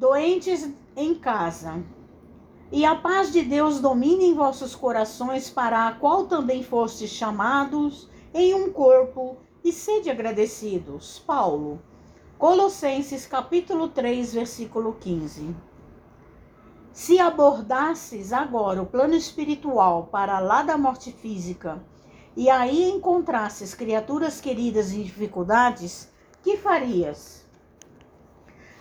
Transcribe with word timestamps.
doentes 0.00 0.66
em 0.96 1.14
casa. 1.14 1.84
E 2.72 2.86
a 2.86 2.96
paz 2.96 3.30
de 3.30 3.42
Deus 3.42 3.80
domine 3.80 4.24
em 4.24 4.34
vossos 4.34 4.74
corações, 4.74 5.50
para 5.50 5.86
a 5.86 5.92
qual 5.92 6.26
também 6.26 6.62
fostes 6.62 7.10
chamados 7.10 8.08
em 8.32 8.54
um 8.54 8.72
corpo, 8.72 9.36
e 9.62 9.70
sede 9.70 10.08
agradecidos. 10.08 11.18
Paulo. 11.18 11.82
Colossenses 12.38 13.26
capítulo 13.26 13.88
3, 13.88 14.32
versículo 14.32 14.94
15. 14.94 15.54
Se 16.94 17.18
abordasses 17.18 18.32
agora 18.32 18.80
o 18.80 18.86
plano 18.86 19.14
espiritual 19.14 20.08
para 20.10 20.38
lá 20.38 20.62
da 20.62 20.78
morte 20.78 21.12
física, 21.12 21.84
e 22.34 22.48
aí 22.48 22.88
encontrasses 22.88 23.74
criaturas 23.74 24.40
queridas 24.40 24.92
em 24.92 25.02
dificuldades, 25.02 26.10
que 26.42 26.56
farias? 26.56 27.49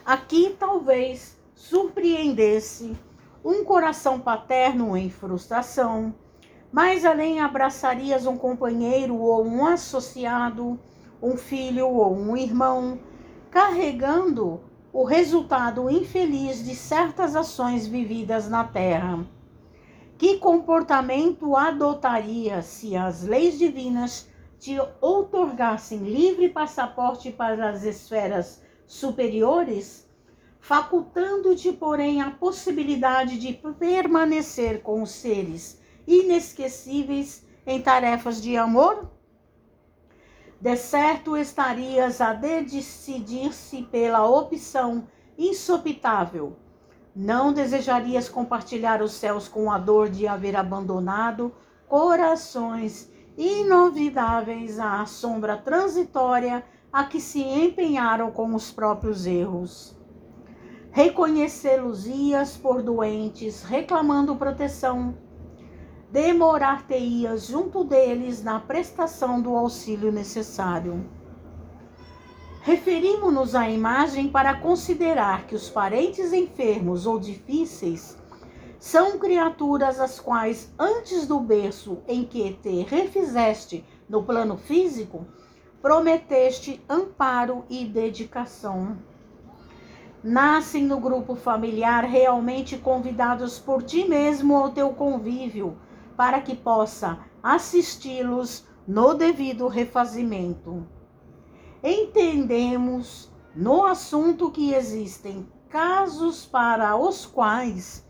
Aqui 0.05 0.55
talvez 0.57 1.37
surpreendesse 1.53 2.97
um 3.43 3.63
coração 3.63 4.19
paterno 4.19 4.95
em 4.97 5.09
frustração, 5.09 6.13
mais 6.71 7.05
além 7.05 7.39
abraçarias 7.39 8.25
um 8.25 8.37
companheiro 8.37 9.17
ou 9.17 9.45
um 9.45 9.65
associado, 9.65 10.79
um 11.21 11.35
filho 11.35 11.87
ou 11.87 12.15
um 12.15 12.35
irmão, 12.35 12.99
carregando 13.51 14.61
o 14.91 15.03
resultado 15.03 15.89
infeliz 15.89 16.63
de 16.63 16.75
certas 16.75 17.35
ações 17.35 17.85
vividas 17.85 18.49
na 18.49 18.63
terra. 18.63 19.25
Que 20.17 20.37
comportamento 20.37 21.55
adotaria 21.55 22.61
se 22.61 22.95
as 22.95 23.23
leis 23.23 23.57
divinas 23.57 24.29
te 24.59 24.77
outorgassem 24.99 25.99
livre 25.99 26.49
passaporte 26.49 27.31
para 27.31 27.69
as 27.69 27.83
esferas 27.83 28.61
superiores? 28.89 30.09
facultando-te, 30.59 31.71
porém, 31.71 32.21
a 32.21 32.31
possibilidade 32.31 33.39
de 33.39 33.53
permanecer 33.53 34.81
com 34.81 35.01
os 35.01 35.11
seres 35.11 35.81
inesquecíveis 36.05 37.45
em 37.65 37.81
tarefas 37.81 38.41
de 38.41 38.57
amor? 38.57 39.09
De 40.59 40.75
certo 40.75 41.37
estarias 41.37 42.19
a 42.19 42.33
decidir-se 42.33 43.83
pela 43.83 44.27
opção 44.27 45.07
insopitável. 45.37 46.57
Não 47.15 47.53
desejarias 47.53 48.27
compartilhar 48.27 49.01
os 49.01 49.13
céus 49.13 49.47
com 49.47 49.71
a 49.71 49.77
dor 49.77 50.09
de 50.09 50.27
haver 50.27 50.55
abandonado 50.55 51.53
corações 51.87 53.09
inovidáveis 53.37 54.77
à 54.79 55.05
sombra 55.05 55.57
transitória 55.57 56.63
a 56.91 57.03
que 57.03 57.21
se 57.21 57.41
empenharam 57.41 58.31
com 58.31 58.53
os 58.55 58.71
próprios 58.71 59.25
erros 59.25 59.99
reconhecê-los-ias 60.91 62.57
por 62.57 62.81
doentes, 62.81 63.63
reclamando 63.63 64.35
proteção. 64.35 65.15
Demorar-te-ias 66.11 67.47
junto 67.47 67.83
deles 67.83 68.43
na 68.43 68.59
prestação 68.59 69.39
do 69.39 69.55
auxílio 69.55 70.11
necessário. 70.11 71.07
Referimos-nos 72.61 73.53
à 73.55 73.69
imagem 73.69 74.27
para 74.27 74.55
considerar 74.55 75.45
que 75.45 75.55
os 75.55 75.69
parentes 75.69 76.33
enfermos 76.33 77.05
ou 77.05 77.19
difíceis 77.19 78.17
são 78.79 79.19
criaturas 79.19 79.99
as 79.99 80.19
quais, 80.19 80.73
antes 80.77 81.27
do 81.27 81.39
berço 81.39 81.99
em 82.07 82.25
que 82.25 82.53
te 82.53 82.81
refizeste 82.83 83.85
no 84.09 84.23
plano 84.23 84.57
físico, 84.57 85.27
prometeste 85.81 86.83
amparo 86.89 87.63
e 87.69 87.85
dedicação 87.85 88.97
nascem 90.23 90.83
no 90.83 90.99
grupo 90.99 91.35
familiar 91.35 92.03
realmente 92.03 92.77
convidados 92.77 93.57
por 93.57 93.81
ti 93.81 94.07
mesmo 94.07 94.55
ao 94.55 94.71
teu 94.71 94.89
convívio, 94.89 95.77
para 96.17 96.41
que 96.41 96.55
possa 96.55 97.19
assisti-los 97.41 98.67
no 98.85 99.13
devido 99.13 99.67
refazimento. 99.67 100.85
Entendemos 101.81 103.31
no 103.55 103.85
assunto 103.85 104.51
que 104.51 104.73
existem 104.73 105.47
casos 105.69 106.45
para 106.45 106.97
os 106.97 107.25
quais 107.25 108.05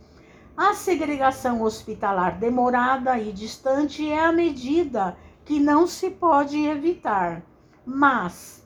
a 0.58 0.74
segregação 0.74 1.62
hospitalar 1.62 2.40
demorada 2.40 3.18
e 3.20 3.32
distante 3.32 4.10
é 4.10 4.20
a 4.20 4.32
medida 4.32 5.16
que 5.46 5.60
não 5.60 5.88
se 5.88 6.10
pode 6.10 6.58
evitar. 6.66 7.44
Mas, 7.92 8.64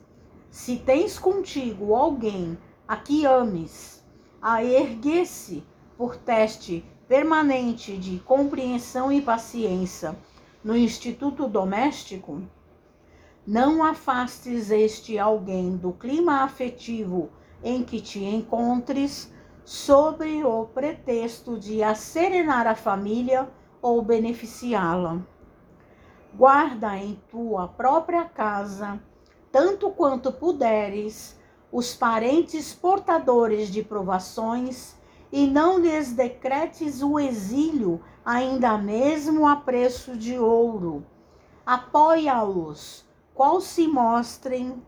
se 0.52 0.76
tens 0.76 1.18
contigo 1.18 1.96
alguém 1.96 2.58
a 2.86 2.98
que 2.98 3.26
ames, 3.26 4.04
a 4.42 4.62
erguer-se 4.62 5.64
por 5.98 6.18
teste 6.18 6.86
permanente 7.08 7.98
de 7.98 8.20
compreensão 8.20 9.10
e 9.14 9.22
paciência 9.22 10.14
no 10.62 10.76
instituto 10.76 11.48
doméstico, 11.48 12.42
não 13.48 13.82
afastes 13.82 14.70
este 14.70 15.18
alguém 15.18 15.78
do 15.78 15.94
clima 15.94 16.44
afetivo 16.44 17.30
em 17.64 17.82
que 17.82 18.02
te 18.02 18.22
encontres, 18.22 19.34
sobre 19.64 20.44
o 20.44 20.66
pretexto 20.66 21.58
de 21.58 21.82
acerenar 21.82 22.68
a 22.68 22.76
família 22.76 23.50
ou 23.82 24.02
beneficiá-la. 24.02 25.22
Guarda 26.36 26.98
em 26.98 27.16
tua 27.32 27.70
própria 27.70 28.26
casa, 28.26 29.00
tanto 29.54 29.92
quanto 29.92 30.32
puderes, 30.32 31.38
os 31.72 31.94
parentes 31.94 32.74
portadores 32.74 33.70
de 33.70 33.84
provações, 33.84 34.96
e 35.32 35.46
não 35.46 35.78
lhes 35.78 36.12
decretes 36.12 37.04
o 37.04 37.20
exílio, 37.20 38.02
ainda 38.26 38.80
mesmo 38.80 39.48
a 39.48 39.56
preço 39.56 40.18
de 40.18 40.40
ouro. 40.40 41.06
Apoia-os, 41.64 43.06
qual 43.36 43.62
se 43.62 43.88
mostrem 43.88 44.82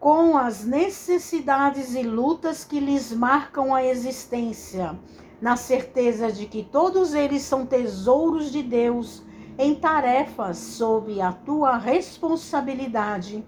com 0.00 0.38
as 0.38 0.64
necessidades 0.64 1.94
e 1.94 2.02
lutas 2.02 2.64
que 2.64 2.80
lhes 2.80 3.12
marcam 3.12 3.74
a 3.74 3.84
existência, 3.84 4.98
na 5.38 5.54
certeza 5.54 6.32
de 6.32 6.46
que 6.46 6.64
todos 6.64 7.12
eles 7.12 7.42
são 7.42 7.66
tesouros 7.66 8.50
de 8.50 8.62
Deus 8.62 9.22
em 9.58 9.74
tarefas 9.74 10.58
sob 10.58 11.20
a 11.20 11.32
tua 11.32 11.76
responsabilidade 11.76 13.44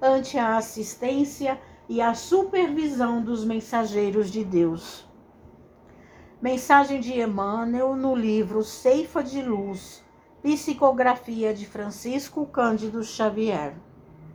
ante 0.00 0.38
a 0.38 0.56
assistência 0.56 1.60
e 1.88 2.00
a 2.00 2.14
supervisão 2.14 3.22
dos 3.22 3.44
mensageiros 3.44 4.30
de 4.30 4.44
Deus. 4.44 5.06
Mensagem 6.40 7.00
de 7.00 7.20
Emmanuel 7.20 7.94
no 7.94 8.16
livro 8.16 8.64
Ceifa 8.64 9.22
de 9.22 9.42
Luz, 9.42 10.02
Psicografia 10.42 11.54
de 11.54 11.66
Francisco 11.66 12.46
Cândido 12.46 13.04
Xavier. 13.04 13.76